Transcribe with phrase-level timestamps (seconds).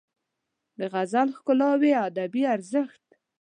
[0.79, 3.05] د غزل ښکلاوې او ادبي ارزښت